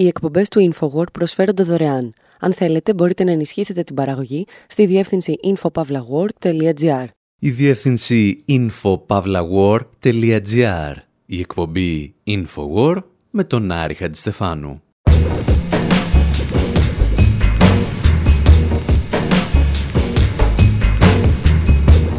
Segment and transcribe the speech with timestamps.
[0.00, 2.12] Οι εκπομπές του InfoWord προσφέρονται δωρεάν.
[2.40, 7.04] Αν θέλετε, μπορείτε να ενισχύσετε την παραγωγή στη διεύθυνση infopavlagor.gr.
[7.38, 10.94] Η διεύθυνση infopavlagor.gr.
[11.26, 14.82] Η εκπομπή InfoWord με τον Άρη Χατζηστεφάνου.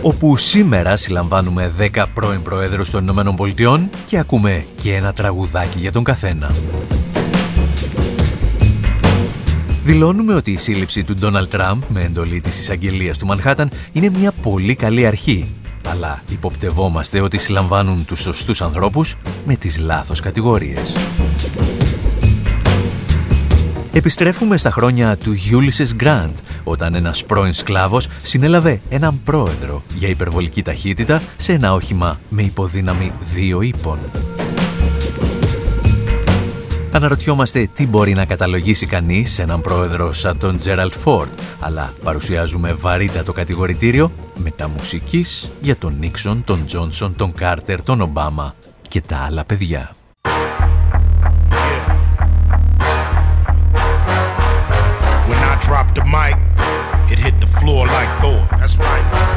[0.04, 5.92] όπου σήμερα συλλαμβάνουμε 10 πρώην Προέδρους των Ηνωμένων Πολιτειών και ακούμε και ένα τραγουδάκι για
[5.92, 6.52] τον καθένα.
[9.84, 14.32] Δηλώνουμε ότι η σύλληψη του Ντόναλτ Τραμπ με εντολή της εισαγγελίας του Μανχάταν είναι μια
[14.32, 15.56] πολύ καλή αρχή,
[15.88, 20.96] αλλά υποπτευόμαστε ότι συλλαμβάνουν τους σωστούς ανθρώπους με τις λάθος κατηγορίες.
[23.94, 30.62] Επιστρέφουμε στα χρόνια του Ulysses Grant, όταν ένας πρώην σκλάβος συνέλαβε έναν πρόεδρο για υπερβολική
[30.62, 34.00] ταχύτητα σε ένα όχημα με υποδύναμη δύο ύπων.
[36.94, 42.74] Αναρωτιόμαστε τι μπορεί να καταλογίσει κανείς σε έναν πρόεδρο σαν τον Τζέραλτ Φόρτ, αλλά παρουσιάζουμε
[42.74, 48.56] βαρύτατο κατηγορητήριο μεταμουσικής για τον Νίξον, τον Τζόνσον, τον Κάρτερ, τον Ομπάμα
[48.88, 49.96] και τα άλλα παιδιά.
[55.94, 56.36] the mic,
[57.12, 58.48] it hit the floor like Thor.
[58.58, 59.31] That's right.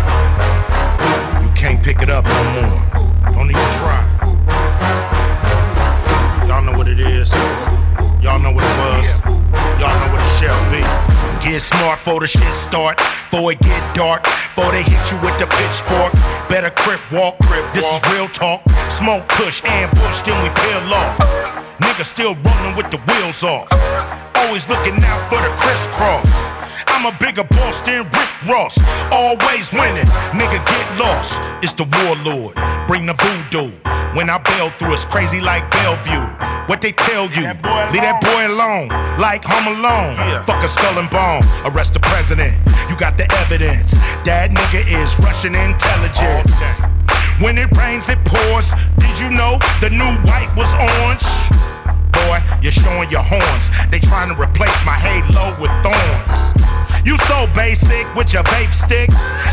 [11.84, 12.96] Smart for the shit start.
[12.96, 14.24] Before it get dark.
[14.24, 16.12] Before they hit you with the pitchfork.
[16.48, 17.36] Better crip walk.
[17.44, 18.62] Crip this is real talk.
[18.88, 21.18] Smoke push, ambush, then we peel off.
[21.80, 23.68] Niggas still rolling with the wheels off.
[24.36, 26.53] Always looking out for the crisscross.
[26.94, 28.78] I'm a bigger boss than Rick Ross.
[29.10, 30.06] Always winning.
[30.30, 31.42] Nigga, get lost.
[31.58, 32.54] It's the warlord.
[32.86, 33.74] Bring the voodoo.
[34.14, 36.22] When I bail through, it's crazy like Bellevue.
[36.70, 37.50] What they tell you?
[37.90, 38.88] Leave that boy alone.
[39.18, 40.14] Like Home Alone.
[40.22, 40.42] Yeah.
[40.46, 41.42] Fuck a skull and bone.
[41.66, 42.54] Arrest the president.
[42.88, 43.90] You got the evidence.
[44.22, 46.62] That nigga is Russian intelligence.
[46.62, 47.42] Okay.
[47.42, 48.70] When it rains, it pours.
[49.02, 51.26] Did you know the new white was orange?
[52.14, 53.68] Boy, you're showing your horns.
[53.90, 56.54] They trying to replace my halo with thorns.
[57.04, 59.10] You so basic with your vape stick.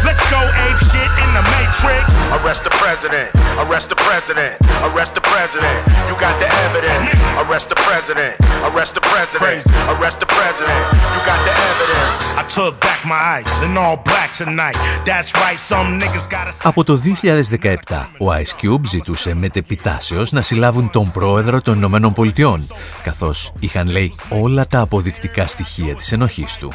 [0.07, 2.07] Let's go ape shit in the matrix.
[2.37, 3.27] Arrest the president.
[3.63, 4.55] Arrest the president.
[4.87, 5.79] Arrest the president.
[6.07, 7.11] You got the evidence.
[7.41, 8.33] Arrest the president.
[8.67, 9.59] Arrest the president.
[9.91, 10.81] Arrest the president.
[11.13, 12.19] You got the evidence.
[12.41, 14.77] I took back my ice in all black tonight.
[15.09, 16.53] That's right, some niggas gotta...
[16.63, 22.67] Από το 2017, ο Ice Cube ζητούσε μετεπιτάσεως να συλλάβουν τον πρόεδρο των Ηνωμένων Πολιτειών,
[23.03, 26.71] καθώς είχαν λέει όλα τα αποδεικτικά στοιχεία της ενοχής του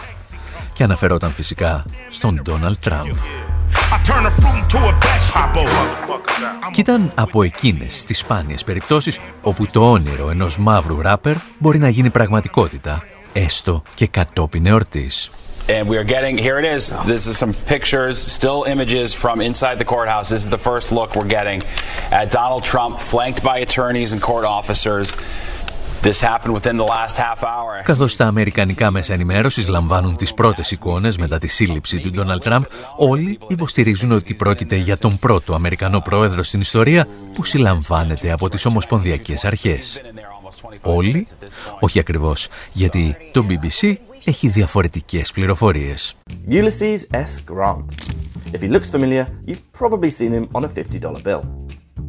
[0.76, 3.06] και αναφερόταν φυσικά στον Ντόναλτ Τραμπ.
[6.72, 11.88] Κι ήταν από εκείνες τις σπάνιες περιπτώσεις όπου το όνειρο ενός μαύρου ράπερ μπορεί να
[11.88, 15.30] γίνει πραγματικότητα, έστω και κατόπιν εορτής.
[15.68, 16.94] And we are getting, here it is.
[17.14, 20.28] This is some pictures, still images from inside the courthouse.
[20.34, 21.60] This is the first look we're getting
[22.20, 25.06] at Donald Trump, flanked by attorneys and court officers.
[27.84, 32.62] Καθώς τα αμερικανικά μέσα ενημέρωσης λαμβάνουν τις πρώτες εικόνες μετά τη σύλληψη του Ντόναλτ Τραμπ,
[32.96, 38.66] όλοι υποστηρίζουν ότι πρόκειται για τον πρώτο Αμερικανό πρόεδρο στην ιστορία που συλλαμβάνεται από τις
[38.66, 40.00] ομοσπονδιακές αρχές.
[40.82, 41.26] Όλοι,
[41.80, 43.94] όχι ακριβώς, γιατί το BBC
[44.24, 46.14] έχει διαφορετικές πληροφορίες.
[46.48, 47.54] Ulysses S.
[47.54, 47.84] Grant.
[48.52, 51.42] If he looks familiar, you've probably seen him on a $50 bill.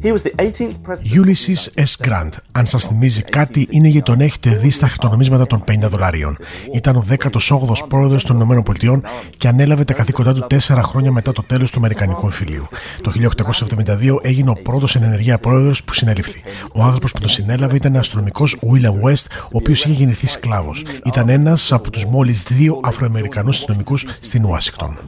[0.02, 2.06] Ulysses S.
[2.06, 2.30] Grant.
[2.52, 6.36] Αν σας θυμίζει κάτι, είναι γιατί τον έχετε δει στα χαρτονομίσματα των 50 δολαρίων.
[6.74, 9.00] Ήταν ο 18ο πρόεδρος των ΗΠΑ
[9.30, 12.66] και ανέλαβε τα καθήκοντά του τέσσερα χρόνια μετά το τέλος του Αμερικανικού εμφυλίου.
[13.02, 16.40] Το 1872 έγινε ο πρώτος εν ενεργεία πρόεδρος που συνέληφθη.
[16.74, 20.84] Ο άνθρωπος που τον συνέλαβε ήταν ο αστυνομικό William West, ο οποίος είχε γεννηθεί σκλάβος.
[21.04, 24.98] Ήταν ένας από τους μόλις δύο Αφροαμερικανούς αστυνομικούς στην Ουάσιγκτον.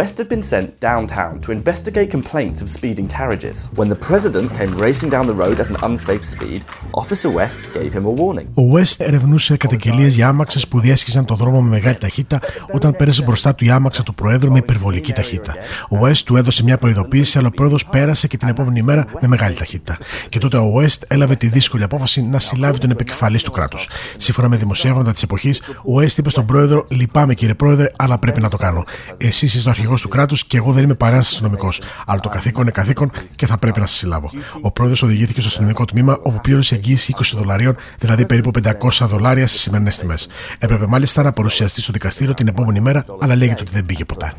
[0.00, 3.56] West had been sent downtown to investigate complaints of speeding carriages.
[3.80, 6.60] When the president came racing down the road at an unsafe speed,
[7.02, 8.46] Officer West gave him a warning.
[8.54, 12.40] Ο West ερευνούσε καταγγελίες για άμαξες που διέσχιζαν το δρόμο με μεγάλη ταχύτητα
[12.72, 15.54] όταν πέρασε μπροστά του η άμαξα του Προέδρου με υπερβολική ταχύτητα.
[15.90, 19.28] Ο West του έδωσε μια προειδοποίηση, αλλά ο Πρόεδρος πέρασε και την επόμενη μέρα με
[19.28, 19.98] μεγάλη ταχύτητα.
[20.28, 23.88] Και τότε ο West έλαβε τη δύσκολη απόφαση να συλλάβει τον επικεφαλής του κράτους.
[24.16, 28.40] Σύμφωνα με δημοσιεύματα της εποχής, ο West είπε στον Πρόεδρο: Λυπάμαι κύριε Πρόεδρε, αλλά πρέπει
[28.40, 28.82] να το κάνω.
[29.18, 31.80] Εσείς είστε ο αρχηγός του κράτους και εγώ δεν είμαι παρέας αστυνομικός.
[32.06, 34.30] Αλλά το καθήκον είναι καθήκον και θα πρέπει να σας συλλάβω.
[34.60, 39.46] Ο πρόεδρος οδηγήθηκε στο αστυνομικό τμήμα όπου πλήρωσε εγγύηση 20 δολαρίων, δηλαδή περίπου 500 δολάρια
[39.46, 40.28] σε σημερινές τιμές.
[40.58, 44.32] Έπρεπε μάλιστα να παρουσιαστεί στο δικαστήριο την επόμενη μέρα, αλλά λέγεται ότι δεν πήγε ποτέ.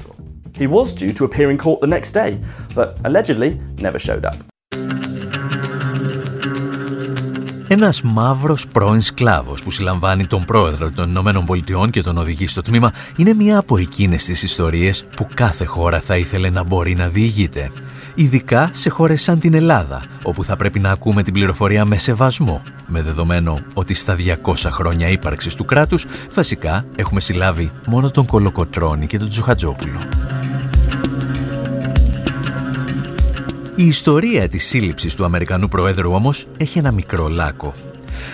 [0.59, 2.39] He was due to appear in court the next day,
[2.75, 4.54] but allegedly never showed up.
[7.67, 12.61] Ένας μαύρος πρώην σκλάβος που συλλαμβάνει τον πρόεδρο των Ηνωμένων Πολιτειών και τον οδηγεί στο
[12.61, 17.07] τμήμα είναι μία από εκείνες τις ιστορίες που κάθε χώρα θα ήθελε να μπορεί να
[17.07, 17.71] διηγείται.
[18.15, 22.61] Ειδικά σε χώρες σαν την Ελλάδα, όπου θα πρέπει να ακούμε την πληροφορία με σεβασμό,
[22.87, 29.07] με δεδομένο ότι στα 200 χρόνια ύπαρξης του κράτους, βασικά έχουμε συλλάβει μόνο τον Κολοκοτρώνη
[29.07, 29.99] και τον Τζοχατζόπουλο.
[33.77, 37.73] Η ιστορία της σύλληψης του Αμερικανού Προέδρου όμως έχει ένα μικρό λάκκο.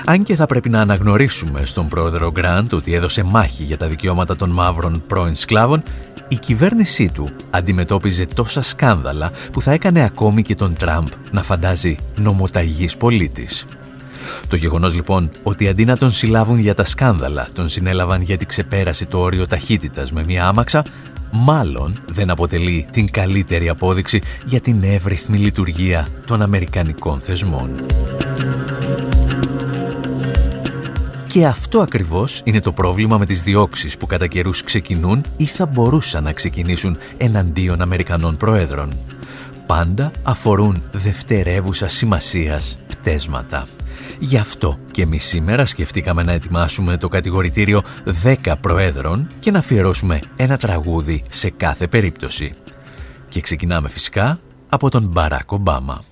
[0.06, 4.36] Αν και θα πρέπει να αναγνωρίσουμε στον πρόεδρο Γκραντ ότι έδωσε μάχη για τα δικαιώματα
[4.36, 5.84] των μαύρων πρώην σκλάβων,
[6.28, 11.98] η κυβέρνησή του αντιμετώπιζε τόσα σκάνδαλα που θα έκανε ακόμη και τον Τραμπ να φαντάζει
[12.16, 13.66] νομοταγής πολίτης.
[14.48, 19.06] Το γεγονός λοιπόν ότι αντί να τον συλλάβουν για τα σκάνδαλα, τον συνέλαβαν γιατί ξεπέρασε
[19.06, 20.84] το όριο ταχύτητας με μία άμαξα,
[21.32, 27.70] μάλλον δεν αποτελεί την καλύτερη απόδειξη για την εύρυθμη λειτουργία των Αμερικανικών θεσμών.
[31.28, 35.66] Και αυτό ακριβώς είναι το πρόβλημα με τις διώξεις που κατά καιρούς ξεκινούν ή θα
[35.66, 38.94] μπορούσαν να ξεκινήσουν εναντίον Αμερικανών Προέδρων.
[39.66, 43.68] Πάντα αφορούν δευτερεύουσα σημασίας πτέσματα.
[44.24, 47.82] Γι' αυτό και εμείς σήμερα σκεφτήκαμε να ετοιμάσουμε το κατηγορητήριο
[48.24, 52.54] 10 προέδρων και να αφιερώσουμε ένα τραγούδι σε κάθε περίπτωση.
[53.30, 54.40] Και ξεκινάμε φυσικά
[54.70, 56.04] από τον Μπαράκ Ομπάμα.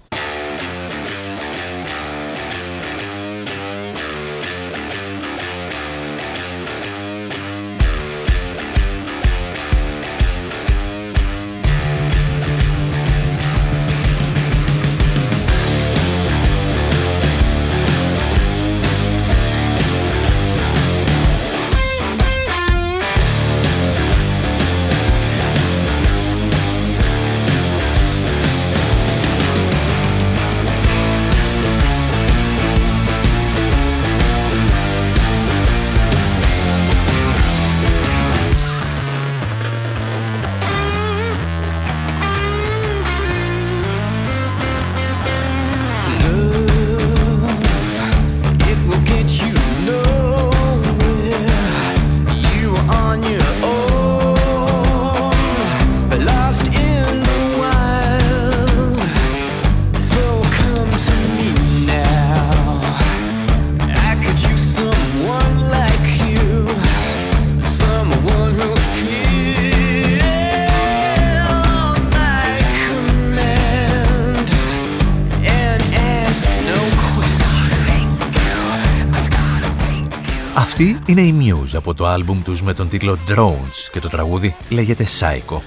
[81.99, 85.59] Το άλμπουμ τους με τον τίτλο Drones και το τραγούδι λέγεται Psycho.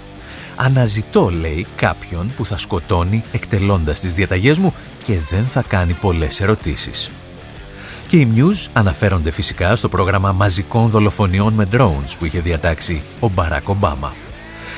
[0.57, 4.75] Αναζητώ, λέει, κάποιον που θα σκοτώνει εκτελώντας τις διαταγές μου
[5.05, 7.11] και δεν θα κάνει πολλές ερωτήσεις.
[8.09, 13.29] Και οι Muse αναφέρονται φυσικά στο πρόγραμμα μαζικών δολοφονιών με drones που είχε διατάξει ο
[13.29, 14.15] Μπαράκ Ομπάμα.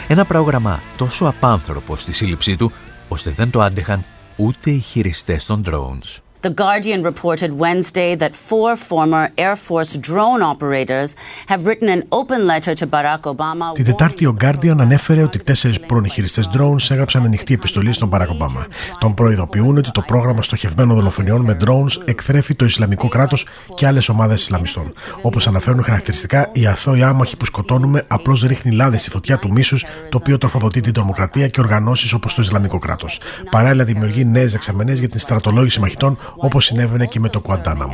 [0.09, 2.73] Ένα πρόγραμμα τόσο απάνθρωπο στη σύλληψή του,
[3.09, 4.05] ώστε δεν το άντεχαν
[4.37, 6.24] ούτε οι χειριστές των drones.
[6.44, 11.11] The Guardian reported Wednesday that four former Air Force drone operators
[11.52, 13.73] have written an open letter to Barack Obama.
[13.75, 18.26] Την Τετάρτη ο Guardian ανέφερε ότι τέσσερις πρώην χειριστέ drones έγραψαν ανοιχτή επιστολή στον Barack
[18.26, 18.67] Obama.
[18.99, 24.08] Τον προειδοποιούν ότι το πρόγραμμα στοχευμένων δολοφονιών με drones εκθρέφει το Ισλαμικό κράτος και άλλες
[24.08, 24.92] ομάδες Ισλαμιστών.
[25.23, 29.85] Όπως αναφέρουν χαρακτηριστικά, οι αθώοι άμαχοι που σκοτώνουμε απλώς ρίχνει λάδι στη φωτιά του μίσους,
[30.09, 33.21] το οποίο τροφοδοτεί την τρομοκρατία και οργανώσεις όπως το Ισλαμικό κράτος.
[33.50, 37.88] Παράλληλα, δημιουργεί νέες δεξαμενέ για την στρατολόγηση μαχητών όπως συνέβαινε και με το Guantanamo.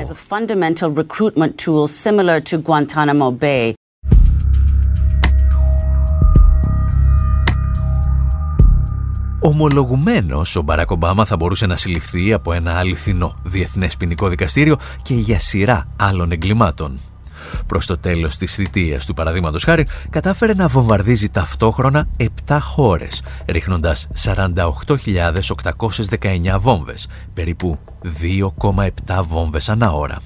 [9.42, 15.14] Ομολογουμένως, ο Μπαράκ Ομπάμα θα μπορούσε να συλληφθεί από ένα αληθινό διεθνές ποινικό δικαστήριο και
[15.14, 17.00] για σειρά άλλων εγκλημάτων.
[17.70, 22.08] Προς το τέλος της θητείας του παραδείγματος χάρη κατάφερε να βομβαρδίζει ταυτόχρονα
[22.46, 30.18] 7 χώρες, ρίχνοντας 48.819 βόμβες, περίπου 2,7 βόμβες ανά ώρα.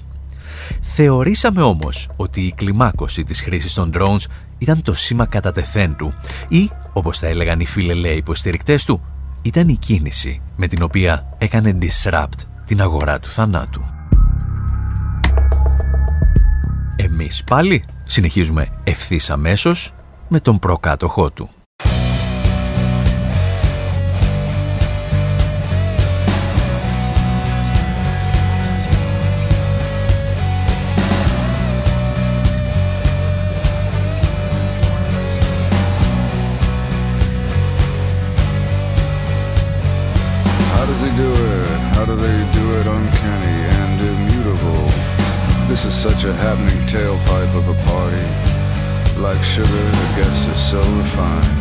[0.81, 4.25] Θεωρήσαμε όμως ότι η κλιμάκωση της χρήσης των drones
[4.57, 6.13] ήταν το σήμα κατά τεθέν του
[6.47, 9.01] ή, όπως θα έλεγαν οι φιλελέοι υποστηρικτές του,
[9.41, 13.94] ήταν η κίνηση με την οποία έκανε disrupt την αγορά του θανάτου.
[16.95, 19.93] Εμείς πάλι συνεχίζουμε ευθύς αμέσως
[20.27, 21.49] με τον προκάτοχό του.
[46.95, 48.25] Tailpipe of a party.
[49.19, 51.54] Like sugar, the guests are so refined.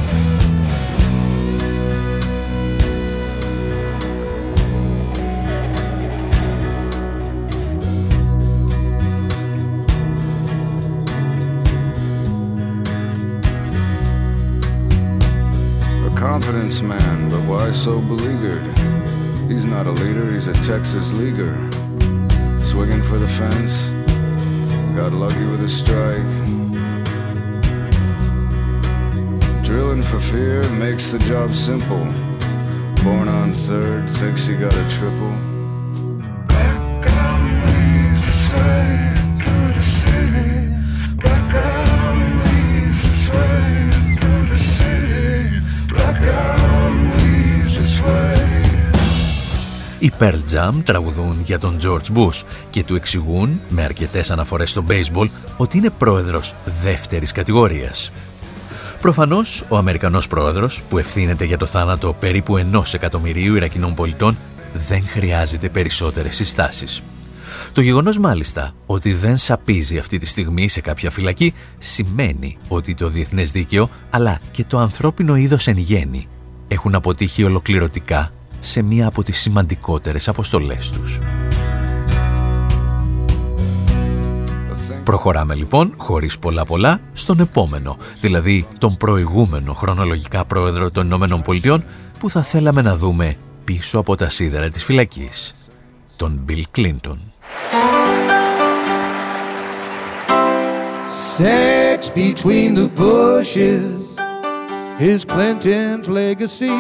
[33.03, 33.31] Μόνο
[34.13, 35.55] θερχείτε τριβολε.
[49.99, 55.29] Οι παρέρτζα τραγουδούν για τον George Bush και του εξηγούν με αρκετές αναφορές στο Baseball
[55.57, 58.11] ότι είναι πρόεδρος δεύτερης κατηγορίας.
[59.05, 64.37] Προφανώς, ο Αμερικανός πρόεδρος, που ευθύνεται για το θάνατο περίπου ενός εκατομμυρίου Ιρακινών πολιτών,
[64.89, 67.03] δεν χρειάζεται περισσότερες συστάσεις.
[67.73, 73.09] Το γεγονός μάλιστα ότι δεν σαπίζει αυτή τη στιγμή σε κάποια φυλακή σημαίνει ότι το
[73.09, 76.29] διεθνές δίκαιο αλλά και το ανθρώπινο είδος εν γέννη
[76.69, 78.31] έχουν αποτύχει ολοκληρωτικά
[78.61, 81.19] σε μία από τις σημαντικότερες αποστολές τους.
[85.05, 91.85] Προχωράμε λοιπόν, χωρίς πολλά πολλά, στον επόμενο, δηλαδή τον προηγούμενο χρονολογικά πρόεδρο των Ηνωμένων Πολιτειών
[92.19, 95.55] που θα θέλαμε να δούμε πίσω από τα σίδερα της φυλακής,
[96.17, 97.17] τον Bill Clinton.
[101.39, 104.03] Sex between the bushes
[105.11, 106.79] is Clinton's legacy.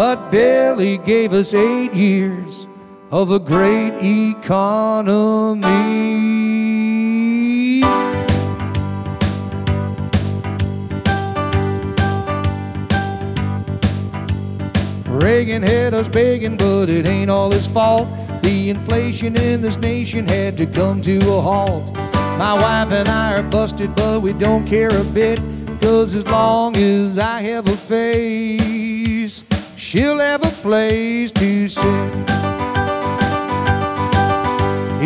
[0.00, 2.66] But Billy gave us eight years
[3.10, 5.66] of a great economy.
[15.08, 18.08] Reagan had us begging, but it ain't all his fault.
[18.42, 21.94] The inflation in this nation had to come to a halt.
[22.38, 25.40] My wife and I are busted, but we don't care a bit.
[25.80, 29.44] Cause as long as I have a face,
[29.76, 32.45] she'll have a place to sit.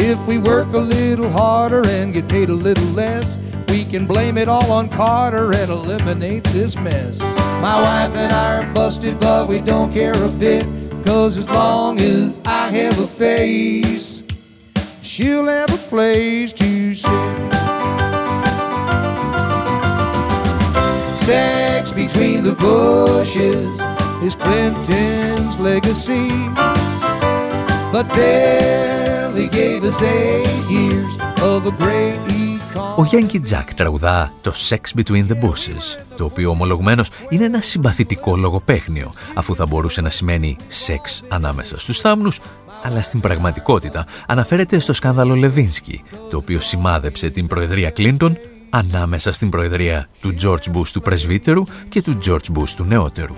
[0.02, 3.36] If we work a little harder and get paid a little less,
[3.68, 7.20] we can blame it all on Carter and eliminate this mess.
[7.60, 10.64] My wife and I are busted, but we don't care a bit.
[11.04, 14.22] Cause as long as I have a face,
[15.02, 17.10] she'll have a place to sit.
[21.26, 23.68] Sex between the bushes
[24.22, 26.30] is Clinton's legacy.
[27.92, 28.99] But Billy
[29.34, 32.30] gave us eight years of a great
[32.96, 38.36] Ο Yankee Jack τραγουδά το Sex Between the Bushes, το οποίο ομολογουμένως είναι ένα συμπαθητικό
[38.36, 42.40] λογοπαίχνιο, αφού θα μπορούσε να σημαίνει σεξ ανάμεσα στους θάμνους,
[42.82, 48.38] αλλά στην πραγματικότητα αναφέρεται στο σκάνδαλο Λεβίνσκι, το οποίο σημάδεψε την Προεδρία Κλίντον
[48.70, 53.34] ανάμεσα στην Προεδρία του George Bush του πρεσβύτερου και του George Bush του νεότερου.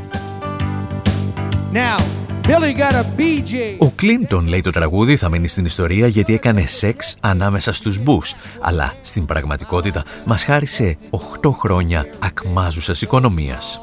[1.73, 2.01] Now,
[2.47, 3.77] Billy got a BJ.
[3.79, 8.35] Ο Κλίντον, λέει το τραγούδι, θα μείνει στην ιστορία γιατί έκανε σεξ ανάμεσα στους Μπούς,
[8.61, 10.97] αλλά στην πραγματικότητα μας χάρισε
[11.41, 13.81] 8 χρόνια ακμάζουσας οικονομίας.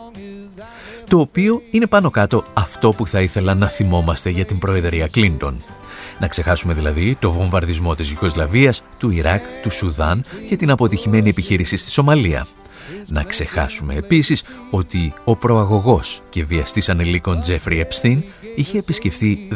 [1.09, 5.63] Το οποίο είναι πάνω κάτω αυτό που θα ήθελα να θυμόμαστε για την Προεδρία Κλίντον.
[6.19, 11.77] Να ξεχάσουμε δηλαδή το βομβαρδισμό της Ιουγκοσλαβίας, του Ιράκ, του Σουδάν και την αποτυχημένη επιχείρηση
[11.77, 12.47] στη Σομαλία.
[13.07, 18.23] Να ξεχάσουμε επίσης ότι ο προαγωγός και βιαστής ανηλίκων Τζέφρι Επστίν
[18.55, 19.47] είχε επισκεφθεί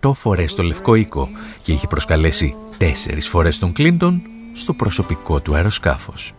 [0.00, 1.28] 18 φορές το Λευκό Οίκο
[1.62, 2.84] και είχε προσκαλέσει 4
[3.20, 6.32] φορές τον Κλίντον στο προσωπικό του αεροσκάφος.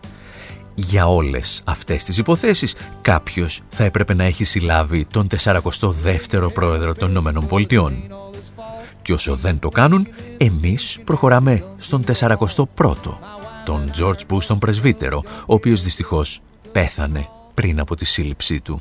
[0.74, 7.10] Για όλες αυτές τις υποθέσεις κάποιος θα έπρεπε να έχει συλλάβει τον 42ο πρόεδρο των
[7.10, 7.92] Ηνωμένων Πολιτειών.
[9.02, 13.18] Και όσο δεν το κάνουν, εμείς προχωράμε στον 41ο,
[13.66, 16.40] τον George Bush τον πρεσβύτερο, ο οποίος δυστυχώς
[16.72, 18.80] πέθανε πριν από τη σύλληψή του.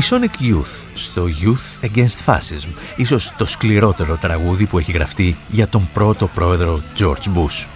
[0.00, 5.68] Η Sonic Youth στο Youth Against Fascism, ίσως το σκληρότερο τραγούδι που έχει γραφτεί για
[5.68, 7.66] τον πρώτο πρόεδρο George Bush.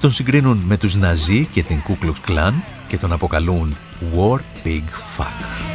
[0.00, 2.52] Τον συγκρίνουν με τους Ναζί και την Ku Klux Klan
[2.86, 3.76] και τον αποκαλούν
[4.14, 4.82] War Pig
[5.16, 5.68] Fuck.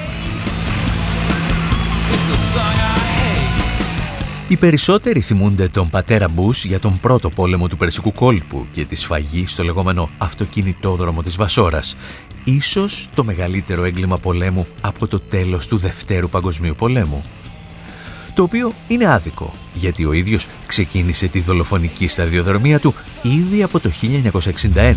[4.47, 8.95] Οι περισσότεροι θυμούνται τον πατέρα Μπούς για τον πρώτο πόλεμο του Περσικού κόλπου και τη
[8.95, 11.95] σφαγή στο λεγόμενο αυτοκινητόδρομο της Βασόρας.
[12.43, 17.23] Ίσως το μεγαλύτερο έγκλημα πολέμου από το τέλος του Δευτέρου Παγκοσμίου Πολέμου.
[18.33, 23.91] Το οποίο είναι άδικο, γιατί ο ίδιος ξεκίνησε τη δολοφονική σταδιοδρομία του ήδη από το
[24.75, 24.93] 1961,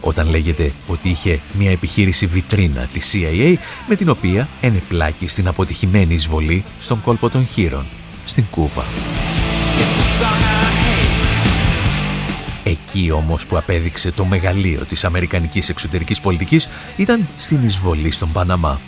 [0.00, 3.54] όταν λέγεται ότι είχε μια επιχείρηση βιτρίνα της CIA
[3.88, 7.84] με την οποία ενεπλάκη στην αποτυχημένη εισβολή στον κόλπο των Χείρων,
[8.24, 8.84] στην Κούβα.
[12.64, 18.80] Εκεί όμως που απέδειξε το μεγαλείο της αμερικανικής εξωτερικής πολιτικής ήταν στην εισβολή στον Παναμά.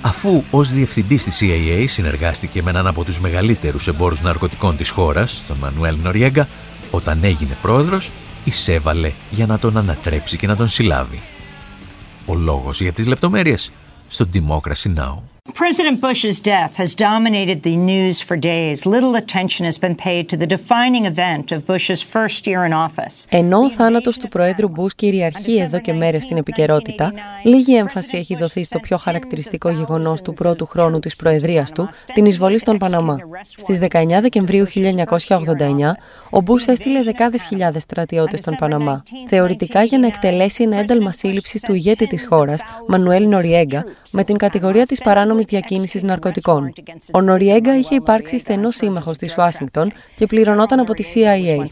[0.00, 5.44] Αφού ως διευθυντής της CIA συνεργάστηκε με έναν από τους μεγαλύτερους εμπόρους ναρκωτικών της χώρας,
[5.46, 6.48] τον Μανουέλ Νοριέγκα,
[6.90, 8.10] όταν έγινε πρόεδρος,
[8.44, 11.22] εισέβαλε για να τον ανατρέψει και να τον συλλάβει.
[12.26, 13.72] Ο λόγος για τις λεπτομέρειες
[14.08, 15.37] στο Democracy Now!
[15.54, 18.86] President Bush's death has dominated the news for days.
[18.86, 23.26] Little attention has been paid to the defining event of Bush's first year in office.
[23.28, 28.36] Ενώ ο θάνατος του Προέδρου Μπούς κυριαρχεί εδώ και μέρες στην επικαιρότητα, λίγη έμφαση έχει
[28.36, 33.18] δοθεί στο πιο χαρακτηριστικό γεγονός του πρώτου χρόνου της Προεδρίας του, την εισβολή στον Παναμά.
[33.56, 35.96] Στις 19 Δεκεμβρίου 1989,
[36.30, 41.60] ο Μπούς έστειλε δεκάδες χιλιάδες στρατιώτες στον Παναμά, θεωρητικά για να εκτελέσει ένα ένταλμα σύλληψης
[41.60, 46.72] του ηγέτη της χώρας, Μανουέλ Νοριέγκα, με την κατηγορία της παράνομης διακίνησης ναρκωτικών.
[47.12, 51.66] Ο Νοριέγκα είχε υπάρξει στενός σύμμαχος της Ουάσιγκτον και πληρωνόταν από τη CIA.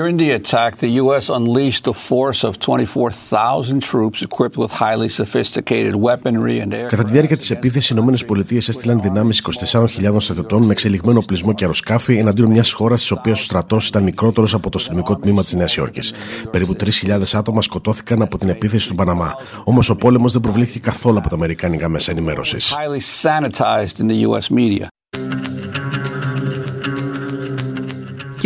[0.00, 1.24] During the attack, the U.S.
[1.30, 6.88] unleashed a force of 24,000 troops equipped with highly sophisticated weaponry and air.
[6.88, 11.64] Κατά τη διάρκεια της επίθεσης, οι ΗΠΑ έστειλαν δυνάμεις 24.000 στρατιωτών με εξελιγμένο οπλισμό και
[11.64, 15.54] αεροσκάφη εναντίον μιας χώρας της οποίας ο στρατός ήταν μικρότερος από το αστυνομικό τμήμα της
[15.54, 16.12] Νέας Υόρκης.
[16.50, 19.34] Περίπου 3.000 άτομα σκοτώθηκαν από την επίθεση του Παναμά.
[19.64, 22.74] Όμως ο πόλεμος δεν προβλήθηκε καθόλου από τα Αμερικάνικα μέσα ενημέρωσης.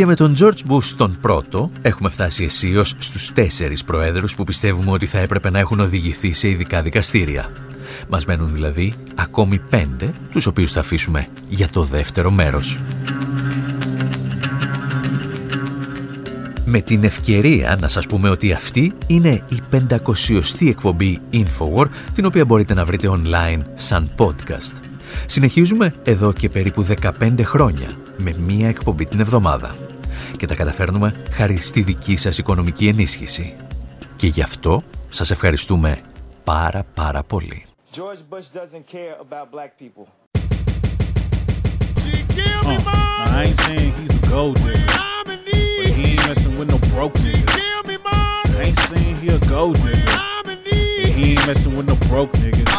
[0.00, 4.90] Και με τον George Bush τον πρώτο έχουμε φτάσει αισίως στους τέσσερις προέδρους που πιστεύουμε
[4.90, 7.52] ότι θα έπρεπε να έχουν οδηγηθεί σε ειδικά δικαστήρια.
[8.08, 12.78] Μας μένουν δηλαδή ακόμη πέντε, τους οποίους θα αφήσουμε για το δεύτερο μέρος.
[16.64, 22.44] Με την ευκαιρία να σας πούμε ότι αυτή είναι η 500η εκπομπή Infowar, την οποία
[22.44, 24.80] μπορείτε να βρείτε online σαν podcast.
[25.26, 26.86] Συνεχίζουμε εδώ και περίπου
[27.20, 29.74] 15 χρόνια με μία εκπομπή την εβδομάδα.
[30.40, 33.54] Και τα καταφέρνουμε χάρη στη δική σας οικονομική ενίσχυση.
[34.16, 36.00] Και γι' αυτό σας ευχαριστούμε
[36.44, 37.64] πάρα πάρα πολύ.
[37.94, 40.04] George Bush doesn't care about black people.
[42.64, 44.90] Uh, now, I ain't saying he's a gold digger,
[45.78, 47.54] but he ain't messing with no broke niggas.
[48.58, 50.18] I ain't saying he a gold digger,
[51.02, 52.70] but he ain't messing with no broke niggas.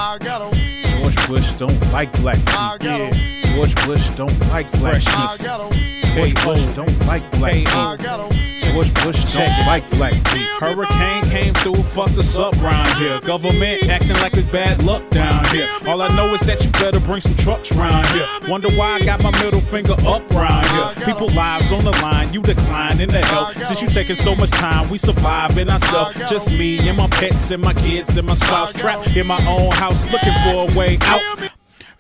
[0.94, 2.78] George Bush don't like black people.
[2.88, 5.38] Yeah, George Bush don't like black people.
[5.48, 8.30] George Bush don't like black people.
[8.74, 10.60] Bush don't like black people.
[10.60, 13.20] Hurricane came through, fucked us up round here.
[13.22, 15.70] Government acting like it's bad luck down here.
[15.88, 18.28] All I know is that you better bring some trucks round here.
[18.48, 21.06] Wonder why I got my middle finger up round here.
[21.06, 23.54] People lives on the line, you declining in the help.
[23.54, 26.16] Since you taking so much time, we surviving ourselves.
[26.30, 29.72] Just me and my pets and my kids and my spouse trapped in my own
[29.72, 31.51] house looking for a way out.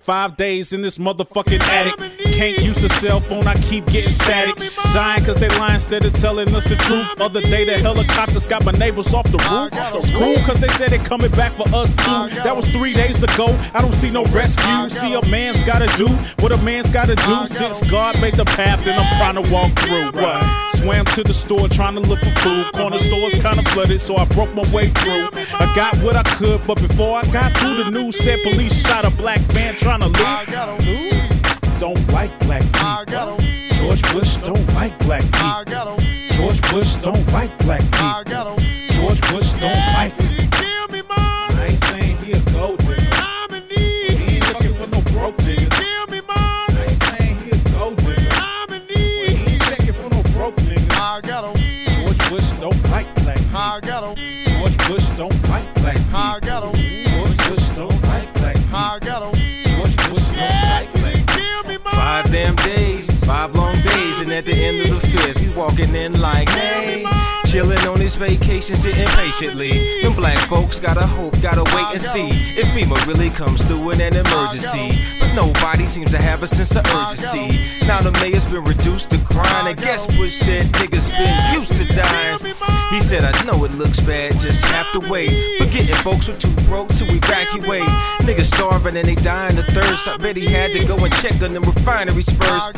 [0.01, 1.93] Five days in this motherfucking attic.
[2.33, 4.55] Can't use the cell phone, I keep getting static.
[4.91, 7.07] Dying cause they lying instead of telling us the truth.
[7.21, 9.69] Other day the helicopters got my neighbors off the roof.
[9.93, 12.35] It's cool cause they said they coming back for us too.
[12.41, 13.55] That was three days ago.
[13.75, 14.89] I don't see no rescue.
[14.89, 16.07] See a man's gotta do
[16.41, 17.45] what a man's gotta do.
[17.45, 20.11] Since God made the path and I'm trying to walk through.
[20.19, 20.71] What?
[20.77, 22.73] Swam to the store trying to look for food.
[22.73, 25.29] Corner stores kinda flooded, so I broke my way through.
[25.59, 29.05] I got what I could, but before I got through, the news said police shot
[29.05, 31.79] a black man trying to loot.
[31.79, 33.37] Don't like black people.
[33.73, 35.97] George Bush don't like black people.
[36.31, 38.57] George Bush don't like black people.
[38.91, 40.40] George Bush don't like.
[63.31, 67.20] Five long days, and at the end of the fifth, he's walking in like, hey,
[67.51, 70.01] Chillin' on his vacation, sitting patiently.
[70.01, 73.99] Them black folks gotta hope, gotta wait and see if FEMA really comes through in
[73.99, 74.97] an emergency.
[75.19, 77.59] But nobody seems to have a sense of urgency.
[77.85, 79.67] Now the mayor's been reduced to crying.
[79.67, 82.39] I guess Bush said niggas been used to dying.
[82.89, 85.59] He said, I know it looks bad, just have to wait.
[85.59, 87.83] Forgetting folks were too broke to evacuate.
[88.21, 90.07] Niggas starving and they dying of thirst.
[90.07, 92.77] I bet he had to go and check on them refineries first.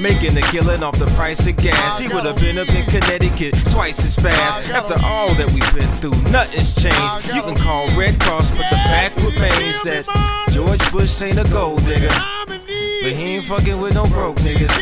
[0.00, 1.98] Making a killing off the price of gas.
[1.98, 4.68] He would have been up in Connecticut twice as fast.
[4.70, 7.34] After all that we've been through, nothing's changed.
[7.34, 10.06] You can call Red Cross, but the fact remains that
[10.50, 12.14] George Bush ain't a gold digger.
[12.46, 14.72] But he ain't fucking with no broke niggas.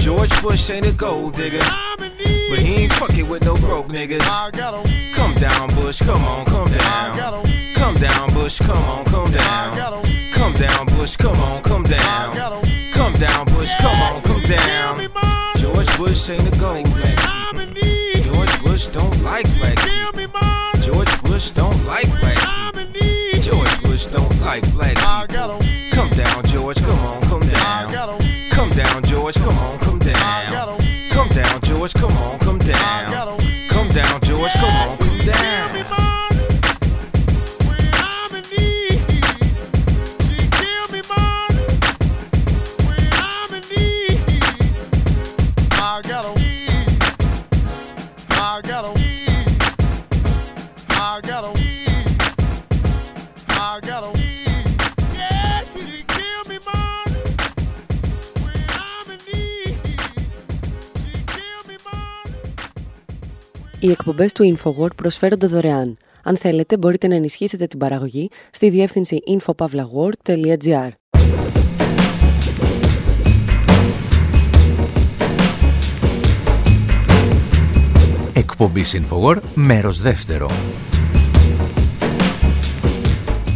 [0.00, 1.64] George Bush ain't a gold digger.
[1.98, 4.22] But he ain't fucking with no broke niggas.
[5.14, 7.44] Come down, Bush, come on, come down.
[7.74, 10.04] Come down, Bush, come on, come down.
[10.32, 12.62] Come down, Bush, come on, come down.
[12.92, 15.08] Come down, Bush, come on, come down.
[15.56, 17.33] George Bush ain't a gold digger.
[18.74, 19.78] George Bush don't like black
[20.14, 20.40] people.
[20.80, 23.40] George Bush don't like black people.
[23.40, 24.96] George Bush don't like black
[25.28, 25.60] people.
[25.92, 28.18] Come down, George, come on, come down.
[28.50, 30.80] Come down, George, come on, come down.
[31.10, 32.63] Come down, George, come on, come down.
[63.84, 65.96] Οι εκπομπές του InfoWord προσφέρονται δωρεάν.
[66.22, 70.88] Αν θέλετε μπορείτε να ενισχύσετε την παραγωγή στη διεύθυνση infopavlagor.gr.
[78.32, 80.50] Εκπομπή Infowar, μέρος δεύτερο.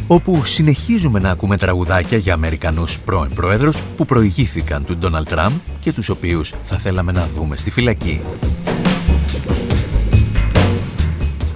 [0.06, 5.92] Όπου συνεχίζουμε να ακούμε τραγουδάκια για Αμερικανούς πρώην πρόεδρους που προηγήθηκαν του Ντόναλτ Τραμπ και
[5.92, 8.20] τους οποίους θα θέλαμε να δούμε στη φυλακή.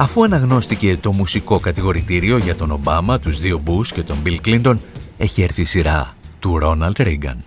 [0.03, 4.81] Αφού αναγνώστηκε το μουσικό κατηγορητήριο για τον Ομπάμα, τους δύο Μπούς και τον Μπιλ Κλίντον,
[5.17, 7.45] έχει έρθει η σειρά του Ρόναλτ Ρίγκαν.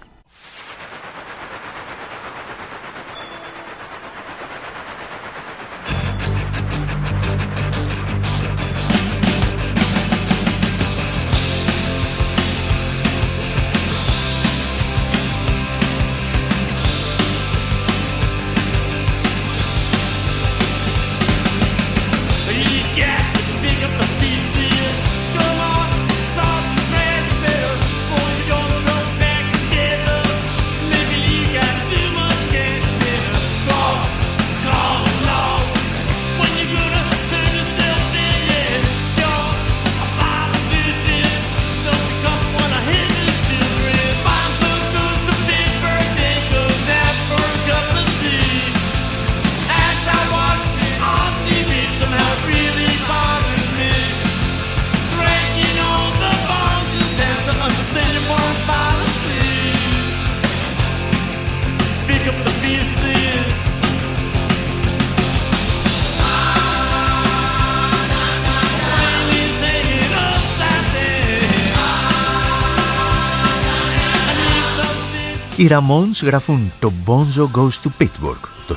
[75.66, 78.76] Οι Ramones γράφουν το Bonzo Goes to Pittsburgh το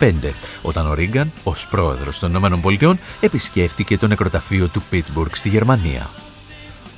[0.00, 0.12] 1985,
[0.62, 6.10] όταν ο Ρίγκαν, ως πρόεδρος των ΗΠΑ, επισκέφτηκε το νεκροταφείο του Pittsburgh στη Γερμανία.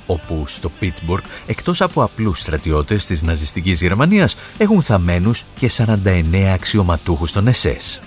[0.05, 7.31] Όπου στο Pittsburgh, εκτός από απλούς στρατιώτες της ναζιστικής Γερμανίας, έχουν θαμένους και 49 αξιωματούχους
[7.31, 7.99] των SS.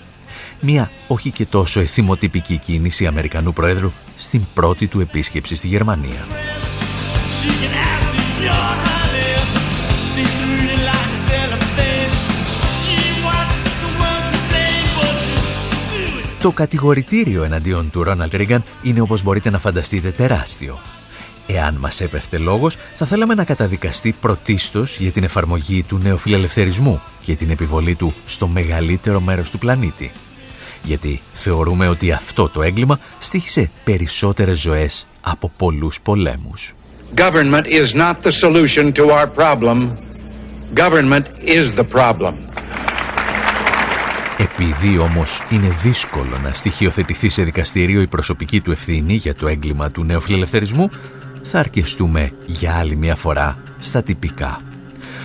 [0.61, 6.27] Μια όχι και τόσο εθιμοτυπική κίνηση Αμερικανού Πρόεδρου στην πρώτη του επίσκεψη στη Γερμανία.
[16.41, 20.79] Το κατηγορητήριο εναντίον του Ρόναλτ Ρίγκαν είναι όπως μπορείτε να φανταστείτε τεράστιο.
[21.47, 27.35] Εάν μας έπεφτε λόγος, θα θέλαμε να καταδικαστεί πρωτίστως για την εφαρμογή του νεοφιλελευθερισμού και
[27.35, 30.13] την επιβολή του στο μεγαλύτερο μέρος του πλανήτη.
[30.83, 36.75] Γιατί θεωρούμε ότι αυτό το έγκλημα στήχησε περισσότερες ζωές από πολλούς πολέμους.
[37.15, 39.97] Government is not the solution to our problem.
[40.75, 42.35] Government is the problem.
[44.41, 49.91] Επειδή όμως είναι δύσκολο να στοιχειοθετηθεί σε δικαστήριο η προσωπική του ευθύνη για το έγκλημα
[49.91, 50.91] του νεοφιλελευθερισμού,
[51.43, 54.61] θα αρκεστούμε για άλλη μια φορά στα τυπικά.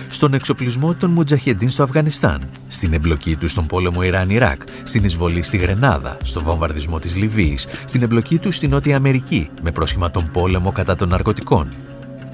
[0.08, 5.56] στον εξοπλισμό των Μουτζαχεντίν στο Αφγανιστάν, στην εμπλοκή τους στον πόλεμο Ιράν-Ιράκ, στην εισβολή στη
[5.56, 10.72] Γρενάδα, στον βομβαρδισμό της Λιβύης, στην εμπλοκή τους στην Νότια Αμερική με πρόσχημα τον πόλεμο
[10.72, 11.68] κατά των ναρκωτικών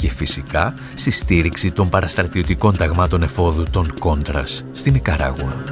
[0.00, 5.62] και φυσικά στη στήριξη των παραστρατιωτικών ταγμάτων εφόδου των Κόντρας στην Ικαράγουα.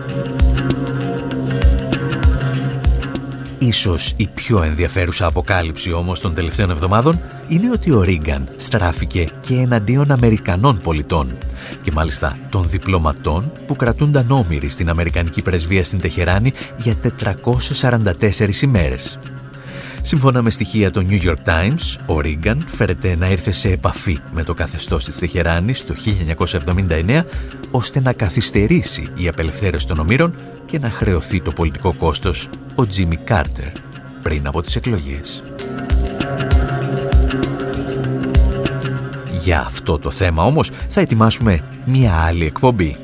[3.58, 9.54] Ίσως η πιο ενδιαφέρουσα αποκάλυψη όμως των τελευταίων εβδομάδων είναι ότι ο Ρίγκαν στράφηκε και
[9.54, 11.38] εναντίον Αμερικανών πολιτών
[11.82, 19.18] και μάλιστα των διπλωματών που κρατούνταν όμοιροι στην Αμερικανική πρεσβεία στην Τεχεράνη για 444 ημέρες.
[20.02, 24.42] Σύμφωνα με στοιχεία των New York Times, ο Ρίγκαν φέρεται να ήρθε σε επαφή με
[24.42, 25.94] το καθεστώς της Τεχεράνης το
[27.04, 27.22] 1979
[27.70, 30.34] ώστε να καθυστερήσει η απελευθέρωση των ομήρων
[30.66, 33.72] και να χρεωθεί το πολιτικό κόστος ο Τζίμι Κάρτερ
[34.22, 35.42] πριν από τις εκλογές.
[39.42, 42.96] Για αυτό το θέμα όμως θα ετοιμάσουμε μία άλλη εκπομπή.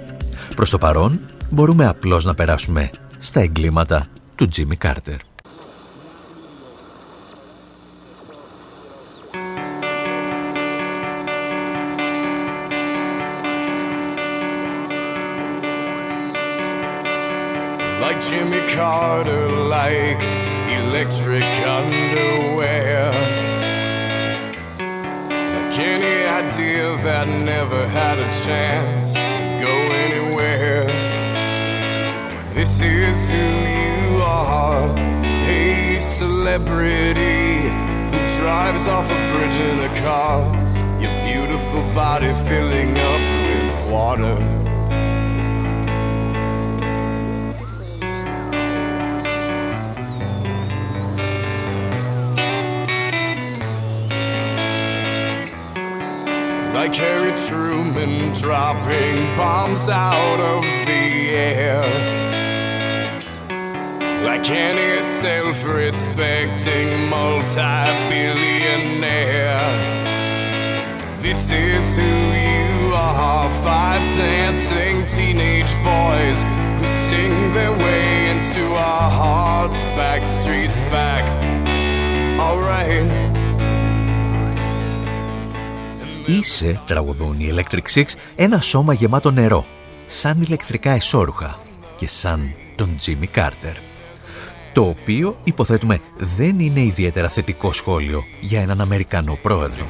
[0.57, 5.34] Προς το παρόν μπορούμε απλώς να περάσουμε στα εγκλήματα του Τζίμι Κάρτερ.
[18.69, 20.23] Carter, like
[20.69, 23.11] electric underwear.
[24.79, 29.75] Like any idea that never had a chance to go
[30.05, 30.87] anywhere.
[32.55, 34.97] This is who you are,
[35.43, 37.69] a celebrity
[38.11, 40.41] who drives off a bridge in a car.
[41.01, 44.64] Your beautiful body filling up with water.
[56.75, 61.85] Like Harry Truman dropping bombs out of the air.
[64.25, 67.55] Like any self respecting multi
[68.11, 69.63] billionaire.
[71.23, 79.11] This is who you are five dancing teenage boys who sing their way into our
[79.11, 81.25] hearts, back streets back.
[82.41, 83.44] Alright.
[86.27, 88.05] Είσαι, τραγουδούν οι Electric Six,
[88.37, 89.67] ένα σώμα γεμάτο νερό,
[90.07, 91.59] σαν ηλεκτρικά εσώρουχα
[91.97, 93.75] και σαν τον Jimmy Carter.
[94.73, 99.89] Το οποίο, υποθέτουμε, δεν είναι ιδιαίτερα θετικό σχόλιο για έναν Αμερικανό πρόεδρο.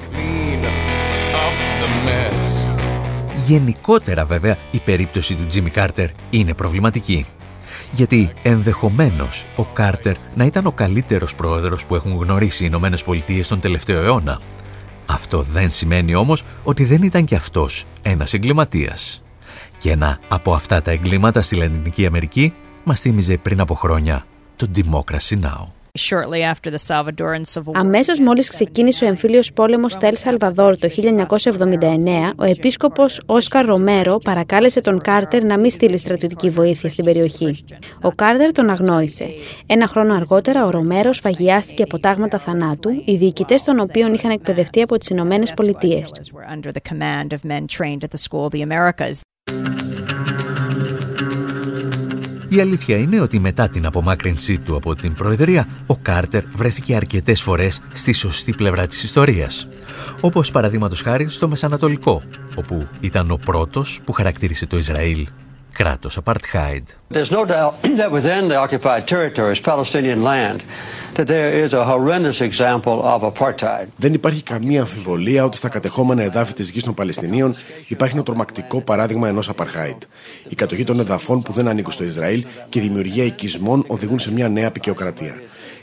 [3.46, 7.26] Γενικότερα βέβαια η περίπτωση του Jimmy Carter είναι προβληματική.
[7.90, 13.48] Γιατί ενδεχομένως ο Κάρτερ να ήταν ο καλύτερος πρόεδρος που έχουν γνωρίσει οι Ηνωμένες Πολιτείες
[13.48, 14.40] τον τελευταίο αιώνα
[15.06, 19.22] αυτό δεν σημαίνει όμως ότι δεν ήταν και αυτός ένας εγκληματίας.
[19.78, 24.70] Και ένα από αυτά τα εγκλήματα στη Λατινική Αμερική μας θύμιζε πριν από χρόνια το
[24.74, 25.73] Democracy Now!
[27.74, 34.18] Αμέσως μόλις ξεκίνησε ο εμφύλιος πόλεμος στο Ελ Σαλβαδόρ το 1979, ο επίσκοπος Όσκαρ Ρομέρο
[34.18, 37.64] παρακάλεσε τον Κάρτερ να μην στείλει στρατιωτική βοήθεια στην περιοχή.
[38.02, 39.26] Ο Κάρτερ τον αγνόησε.
[39.66, 44.82] Ένα χρόνο αργότερα ο Ρομέρος σφαγιάστηκε από τάγματα θανάτου, οι διοικητές των οποίων είχαν εκπαιδευτεί
[44.82, 46.12] από τις Ηνωμένες Πολιτείες.
[52.54, 57.42] Η αλήθεια είναι ότι μετά την απομάκρυνσή του από την Προεδρία, ο Κάρτερ βρέθηκε αρκετές
[57.42, 59.68] φορές στη σωστή πλευρά της ιστορίας.
[60.20, 62.22] Όπως παραδείγματος χάρη στο Μεσανατολικό,
[62.54, 65.26] όπου ήταν ο πρώτος που χαρακτήρισε το Ισραήλ
[65.72, 66.82] κράτος apartheid.
[67.14, 70.58] There's no doubt that within the occupied territories, Palestinian land,
[71.16, 73.86] that there is a horrendous example of apartheid.
[73.96, 77.54] Δεν υπάρχει καμία αμφιβολία ότι στα κατεχόμενα εδάφη της γης των Παλαιστινίων
[77.88, 79.98] υπάρχει ένα τρομακτικό παράδειγμα ενός apartheid.
[80.48, 84.32] Η κατοχή των εδαφών που δεν ανήκουν στο Ισραήλ και η δημιουργία οικισμών οδηγούν σε
[84.32, 85.34] μια νέα απεικιοκρατία.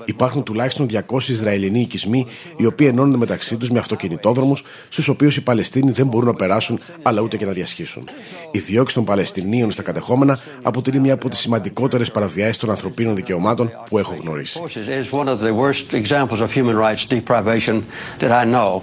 [0.05, 2.25] Υπάρχουν τουλάχιστον 200 Ισραηλινοί οικισμοί,
[2.57, 6.79] οι οποίοι ενώνονται μεταξύ τους με αυτοκινητόδρομους, στους οποίους οι Παλαιστίνοι δεν μπορούν να περάσουν,
[7.01, 8.09] αλλά ούτε και να διασχίσουν.
[8.51, 13.69] Η διώξη των Παλαιστινίων στα κατεχόμενα αποτελεί μια από τις σημαντικότερες παραβιάσεις των ανθρωπίνων δικαιωμάτων
[13.89, 14.59] που έχω γνωρίσει.
[15.01, 17.81] Is one of the worst examples of human rights deprivation
[18.19, 18.81] that I know.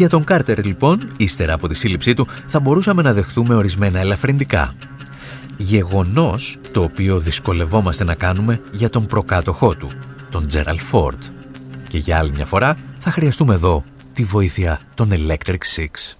[0.00, 4.74] Για τον Κάρτερ λοιπόν, ύστερα από τη σύλληψή του, θα μπορούσαμε να δεχθούμε ορισμένα ελαφρυντικά.
[5.60, 9.90] Γεγονός το οποίο δυσκολευόμαστε να κάνουμε για τον προκάτοχό του,
[10.30, 11.22] τον Τζέραλ Φόρτ.
[11.88, 16.19] Και για άλλη μια φορά θα χρειαστούμε εδώ τη βοήθεια των Electric Six.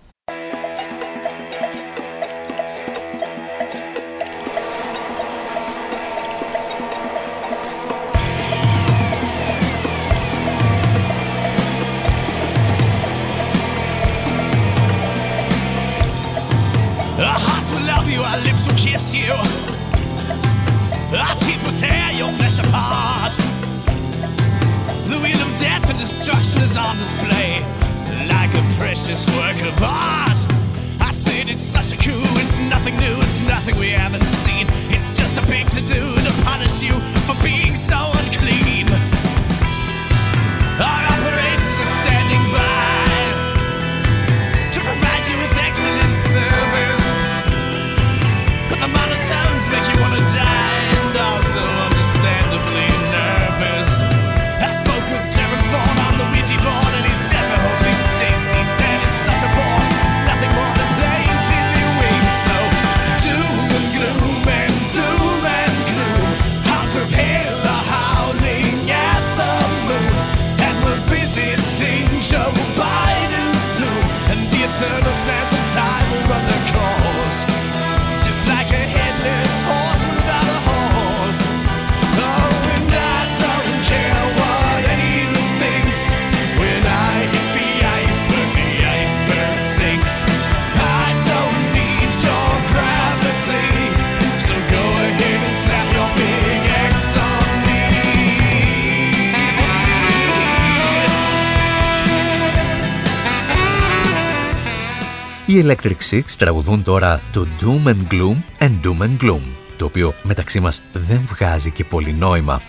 [105.61, 109.41] Οι Electric Six τραγουδούν τώρα το Doom and Gloom and Doom and Gloom,
[109.77, 112.63] το οποίο μεταξύ μας δεν βγάζει και πολύ νόημα.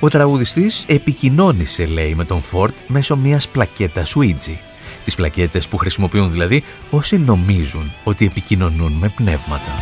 [0.00, 4.56] Ο τραγουδιστής επικοινώνησε, λέει, με τον Ford μέσω μιας πλακέτας Ouija.
[5.04, 9.72] Τις πλακέτες που χρησιμοποιούν δηλαδή όσοι νομίζουν ότι επικοινωνούν με πνεύματα.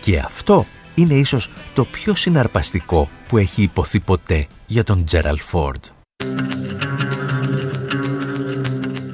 [0.00, 5.84] Και αυτό είναι ίσως το πιο συναρπαστικό που έχει υποθεί ποτέ για τον Τζέραλ Φόρντ.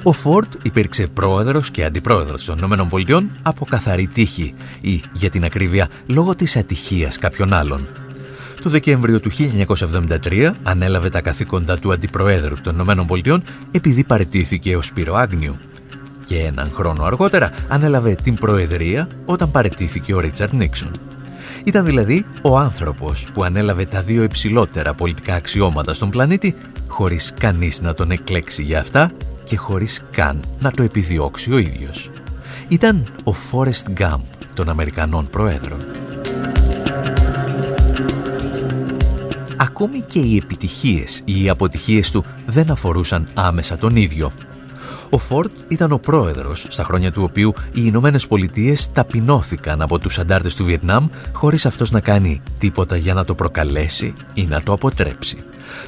[0.03, 5.89] Ο Φόρντ υπήρξε πρόεδρος και αντιπρόεδρος των ΗΠΑ από καθαρή τύχη ή, για την ακρίβεια,
[6.07, 7.87] λόγω της ατυχίας κάποιων άλλων.
[8.61, 9.31] Το Δεκέμβριο του
[10.31, 15.57] 1973 ανέλαβε τα καθήκοντα του αντιπροέδρου των ΗΠΑ επειδή παρετήθηκε ο Σπύρο Άγνιου.
[16.25, 20.91] Και έναν χρόνο αργότερα ανέλαβε την προεδρία όταν παρετήθηκε ο Ρίτσαρντ Νίξον.
[21.63, 26.55] Ήταν δηλαδή ο άνθρωπος που ανέλαβε τα δύο υψηλότερα πολιτικά αξιώματα στον πλανήτη
[26.87, 29.11] χωρίς κανείς να τον εκλέξει για αυτά
[29.49, 32.11] και χωρίς καν να το επιδιώξει ο ίδιος.
[32.67, 34.21] Ήταν ο Φόρεστ Γκάμπ
[34.53, 35.79] των Αμερικανών Προέδρων.
[39.57, 44.31] Ακόμη και οι επιτυχίες ή οι αποτυχίες του δεν αφορούσαν άμεσα τον ίδιο.
[45.09, 50.19] Ο Φόρτ ήταν ο πρόεδρος, στα χρόνια του οποίου οι Ηνωμένες Πολιτείες ταπεινώθηκαν από τους
[50.19, 54.73] αντάρτες του Βιετνάμ χωρίς αυτός να κάνει τίποτα για να το προκαλέσει ή να το
[54.73, 55.37] αποτρέψει.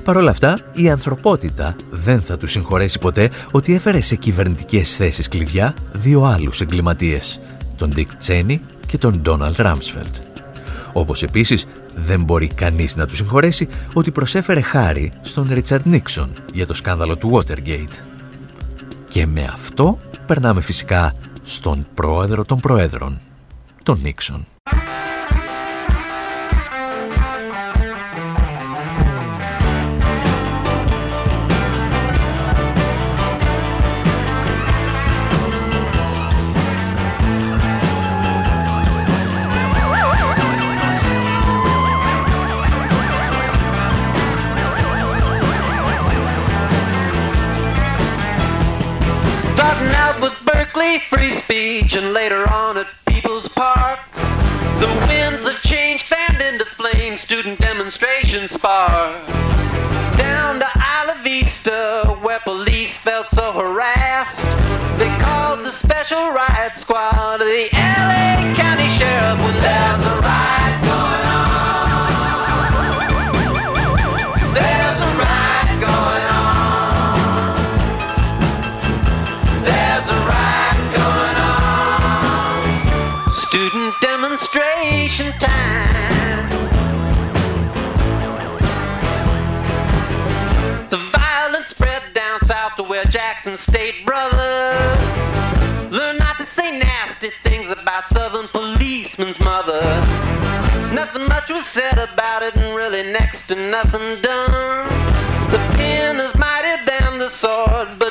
[0.03, 5.27] Παρ' όλα αυτά, η ανθρωπότητα δεν θα του συγχωρέσει ποτέ ότι έφερε σε κυβερνητικές θέσεις
[5.27, 7.39] κλειδιά δύο άλλους εγκληματίες,
[7.77, 10.15] τον Ντίκ Τσένι και τον Ντόναλτ Ράμσφελτ.
[10.93, 16.67] Όπως επίσης δεν μπορεί κανείς να του συγχωρέσει ότι προσέφερε χάρη στον Ρίτσαρντ Νίξον για
[16.67, 18.10] το σκάνδαλο του Watergate.
[19.11, 23.19] Και με αυτό περνάμε φυσικά στον πρόεδρο των προέδρων,
[23.83, 24.45] τον Νίξον.
[51.03, 53.99] Free speech and later on at People's Park.
[54.79, 59.27] The winds of change fanned into flame, student demonstrations spark.
[60.17, 64.41] Down to Isla Vista, where police felt so harassed.
[64.97, 67.69] They called the special riot squad the
[93.43, 94.69] Jackson State brother
[95.89, 99.81] Learn not to say nasty things about Southern policemen's mother.
[100.93, 104.87] Nothing much was said about it, and really next to nothing done.
[105.49, 108.10] The pen is mightier than the sword, but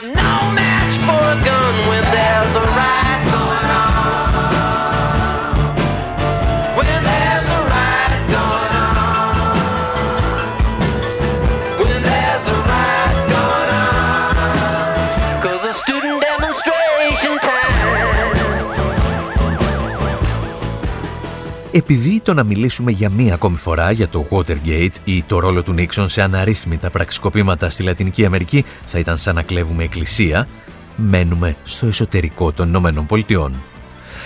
[21.73, 25.73] Επειδή το να μιλήσουμε για μία ακόμη φορά για το Watergate ή το ρόλο του
[25.73, 30.49] Νίξον σε αναρρύθμιτα πραξικοπήματα στη Λατινική Αμερική θα ήταν σαν να κλέβουμε εκκλησία,
[30.97, 33.55] μένουμε στο εσωτερικό των Ηνωμένων Πολιτειών.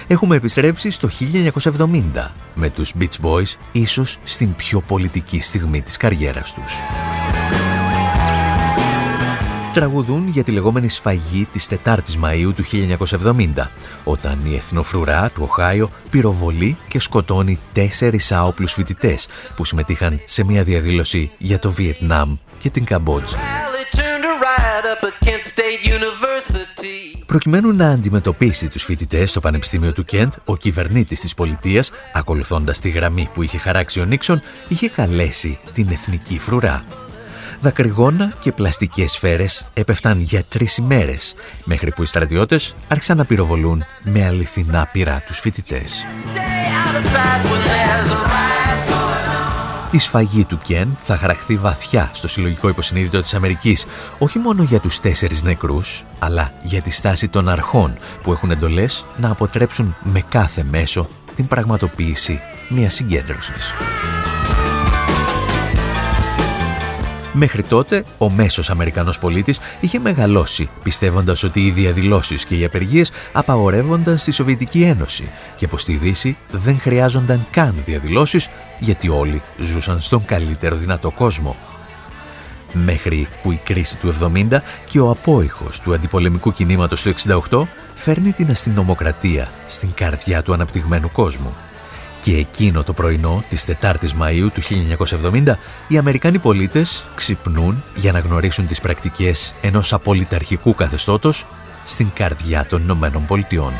[0.06, 1.08] Έχουμε επιστρέψει στο
[1.74, 6.74] 1970 με τους Beach Boys ίσως στην πιο πολιτική στιγμή της καριέρας τους.
[9.74, 12.64] Τραγουδούν για τη λεγόμενη σφαγή της 4ης Μαΐου του
[13.54, 13.70] 1970,
[14.04, 20.62] όταν η εθνοφρουρά του Οχάιο πυροβολεί και σκοτώνει τέσσερις άοπλους φοιτητές που συμμετείχαν σε μια
[20.62, 23.34] διαδήλωση για το Βιετνάμ και την Καμπότζη.
[27.26, 32.88] Προκειμένου να αντιμετωπίσει τους φοιτητές στο Πανεπιστήμιο του Κέντ, ο κυβερνήτης της πολιτείας, ακολουθώντας τη
[32.88, 37.03] γραμμή που είχε χαράξει ο Νίξον, είχε καλέσει την εθνική φρουρά.
[37.60, 41.34] Δακρυγόνα και πλαστικές σφαίρες έπεφταν για τρεις ημέρες,
[41.64, 46.06] μέχρι που οι στρατιώτες άρχισαν να πυροβολούν με αληθινά πυρά τους φοιτητές.
[49.90, 53.86] Η σφαγή του Κεν θα χαραχθεί βαθιά στο συλλογικό υποσυνείδητο της Αμερικής,
[54.18, 59.06] όχι μόνο για τους τέσσερις νεκρούς, αλλά για τη στάση των αρχών που έχουν εντολές
[59.16, 63.72] να αποτρέψουν με κάθε μέσο την πραγματοποίηση μιας συγκέντρωσης.
[67.36, 73.10] Μέχρι τότε, ο μέσος Αμερικανός πολίτης είχε μεγαλώσει, πιστεύοντας ότι οι διαδηλώσεις και οι απεργίες
[73.32, 80.00] απαγορεύονταν στη Σοβιετική Ένωση και πως στη Δύση δεν χρειάζονταν καν διαδηλώσεις γιατί όλοι ζούσαν
[80.00, 81.56] στον καλύτερο δυνατό κόσμο.
[82.72, 84.58] Μέχρι που η κρίση του 70
[84.88, 87.14] και ο απόϊχος του αντιπολεμικού κινήματος του
[87.50, 87.62] 68
[87.94, 91.54] φέρνει την αστυνομοκρατία στην καρδιά του αναπτυγμένου κόσμου.
[92.24, 94.60] Και εκείνο το πρωινό της 4ης Μαΐου του
[95.22, 95.54] 1970
[95.88, 101.46] οι Αμερικάνοι πολίτες ξυπνούν για να γνωρίσουν τις πρακτικές ενός απολυταρχικού καθεστώτος
[101.84, 103.72] στην καρδιά των Ηνωμένων Πολιτειών.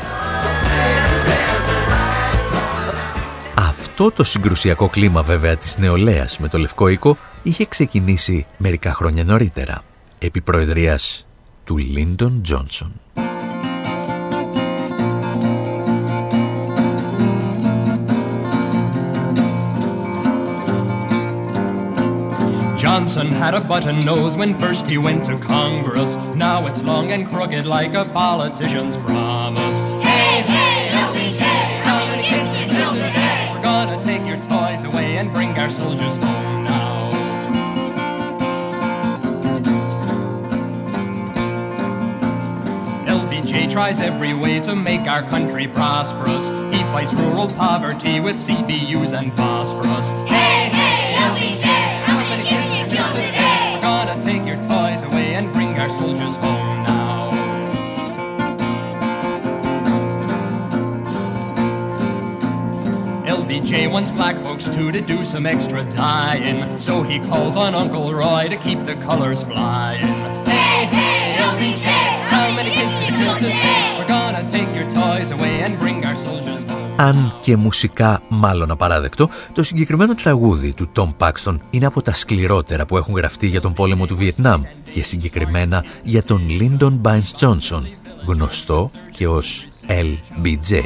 [3.55, 9.23] Αυτό το συγκρουσιακό κλίμα βέβαια της νεολαίας με το Λευκό Οίκο είχε ξεκινήσει μερικά χρόνια
[9.23, 9.81] νωρίτερα,
[10.19, 11.25] επί προεδρίας
[11.63, 12.91] του Λίντον Τζόνσον.
[22.85, 26.17] Johnson had a button nose when first he went to Congress.
[26.35, 29.81] Now it's long and crooked like a politician's promise.
[30.05, 31.39] Hey, hey, LBJ,
[31.81, 33.49] how many kids did you kill today?
[33.55, 37.09] We're gonna take your toys away and bring our soldiers home now.
[43.07, 46.49] LBJ tries every way to make our country prosperous.
[46.71, 50.11] He fights rural poverty with CBUs and phosphorus.
[50.29, 50.64] Hey,
[55.95, 57.31] soldiers home now.
[63.25, 68.13] LBJ wants black folks too to do some extra dying, So he calls on Uncle
[68.13, 70.05] Roy to keep the colors flying.
[70.45, 71.85] Hey, hey, LBJ,
[72.29, 73.95] how many kids did you kill today?
[73.97, 76.74] We're gonna take your toys away and bring our soldiers home.
[76.97, 82.85] Αν και μουσικά μάλλον απαράδεκτο, το συγκεκριμένο τραγούδι του Tom Paxton είναι από τα σκληρότερα
[82.85, 87.81] που έχουν γραφτεί για τον πόλεμο του Βιετνάμ και συγκεκριμένα για τον Lyndon Baines Johnson,
[88.25, 90.81] γνωστό και ως LBJ.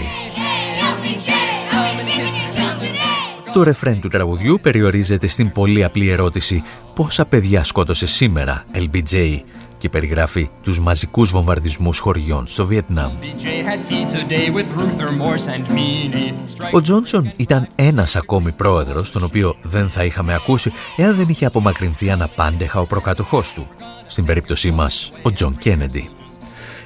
[3.53, 6.63] Το ρεφρέν του τραγουδιού περιορίζεται στην πολύ απλή ερώτηση
[6.95, 9.39] «Πόσα παιδιά σκότωσε σήμερα, LBJ»
[9.79, 13.11] και περιγράφει τους μαζικούς βομβαρδισμούς χωριών στο Βιετνάμ.
[13.11, 16.33] LBJ had tea today with Ruther Morse and Meany.
[16.71, 21.45] Ο Τζόνσον ήταν ένας ακόμη πρόεδρος, τον οποίο δεν θα είχαμε ακούσει εάν δεν είχε
[21.45, 23.67] απομακρυνθεί αναπάντεχα ο προκάτοχός του.
[24.07, 26.09] Στην περίπτωσή μας, ο Τζον Κένεντι.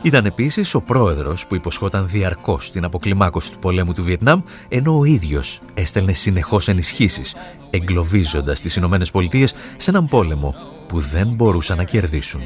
[0.02, 5.04] Ήταν επίσης ο πρόεδρος που υποσχόταν διαρκώς την αποκλιμάκωση του πολέμου του Βιετνάμ, ενώ ο
[5.04, 7.36] ίδιος έστελνε συνεχώς ενισχύσεις,
[7.70, 10.56] εγκλωβίζοντας τις Ηνωμένες Πολιτείες σε έναν πόλεμο
[10.88, 12.42] που δεν μπορούσαν να κερδίσουν.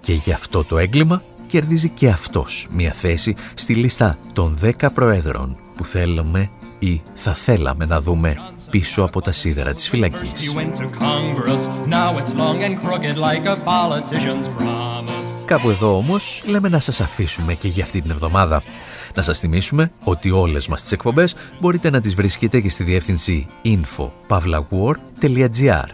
[0.00, 5.56] Και γι' αυτό το έγκλημα κερδίζει και αυτός μια θέση στη λίστα των 10 προέδρων
[5.76, 8.36] που θέλουμε ή θα θέλαμε να δούμε
[8.70, 10.32] πίσω από τα σίδερα της φυλακής.
[10.32, 11.68] He went to Congress.
[11.88, 15.36] Now it's long and crooked like a politician's promise.
[15.44, 18.62] Κάπου εδώ όμως λέμε να σας αφήσουμε και για αυτή την εβδομάδα.
[19.14, 23.46] Να σας θυμίσουμε ότι όλες μας τις εκπομπές μπορείτε να τις βρίσκετε και στη διεύθυνση
[23.64, 25.86] info.pavlawar.gr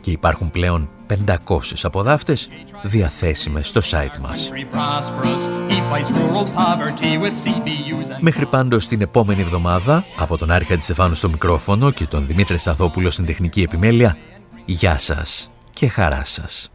[0.00, 2.48] και υπάρχουν πλέον 500 αποδάφτες
[2.82, 4.50] διαθέσιμες στο site μας.
[4.72, 5.70] Prosperous.
[5.70, 10.78] He fights rural poverty with CBUs and Μέχρι πάντως την επόμενη εβδομάδα, από τον Άρχα
[10.78, 14.16] Στεφάνου στο μικρόφωνο και τον Δημήτρη Σταθόπουλο στην τεχνική επιμέλεια,
[14.64, 16.68] γεια σας και χαρά σας.